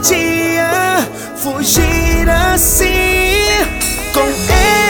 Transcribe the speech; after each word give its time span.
podia 0.00 1.06
fugir 1.36 2.28
assim. 2.28 3.66
Com 4.14 4.26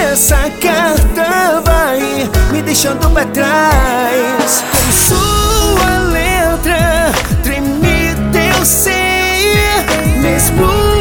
essa 0.08 0.48
carta 0.60 1.60
vai 1.64 2.30
me 2.52 2.62
deixando 2.62 3.10
pra 3.10 3.24
trás. 3.26 4.64
Com 4.70 4.92
sua 4.92 5.98
letra 6.12 7.10
tremida 7.42 8.38
eu 8.56 8.64
sei, 8.64 9.56
mesmo. 10.20 10.99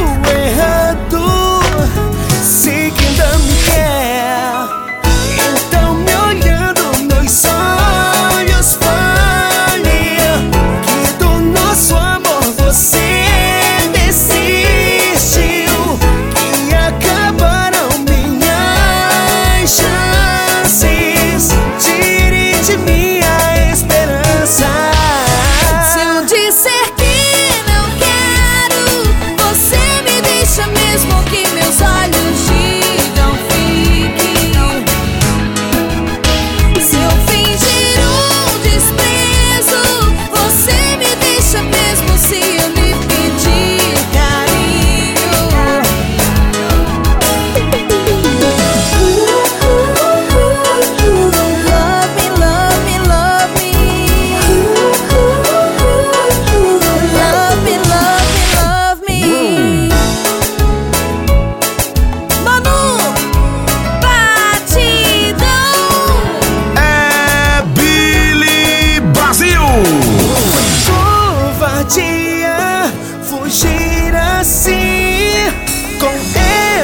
podia 71.90 72.92
fugir 73.24 74.16
assim. 74.16 75.52
Com 76.00 76.14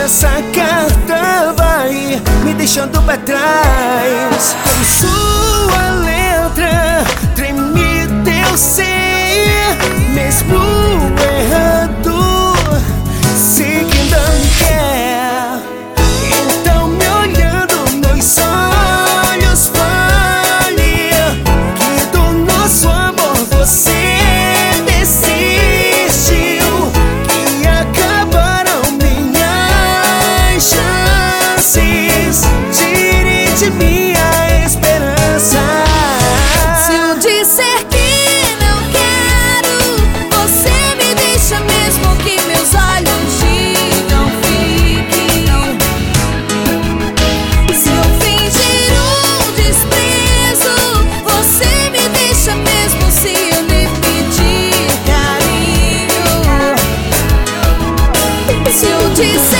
essa 0.03 0.41
carta 0.53 1.53
vai 1.55 2.21
me 2.43 2.53
deixando 2.55 2.99
pra 3.03 3.17
trás. 3.17 4.55
Como 4.63 4.83
luz, 32.35 32.41
tire 32.71 33.47
de 33.57 33.69
mim 33.71 34.13
a 34.13 34.65
esperança. 34.65 35.59
Se 36.85 36.93
eu 36.93 37.15
disser 37.19 37.85
que 37.89 38.55
não 38.63 38.77
quero, 38.91 39.77
você 40.31 40.75
me 40.97 41.15
deixa 41.15 41.59
mesmo 41.61 42.15
que 42.17 42.41
meus 42.47 42.73
olhos 42.73 43.39
digam 43.39 44.29
fiquem. 44.43 45.77
Se 47.73 47.89
eu 47.89 48.03
fingir 48.19 48.91
um 48.99 49.51
desprezo, 49.53 50.75
você 51.23 51.71
me 51.91 52.09
deixa 52.09 52.55
mesmo 52.55 53.11
se 53.11 53.29
eu 53.29 53.61
lhe 53.61 53.87
pedir 54.01 54.87
carinho. 55.05 56.25
Se 58.71 58.85
eu 58.87 59.09
disser 59.11 59.54